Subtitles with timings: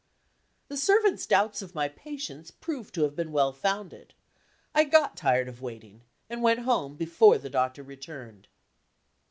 [0.67, 4.15] The servant's doubts of my patience proved to have been well founded.
[4.73, 8.47] I got tired of waiting, and went home before the doctor returned.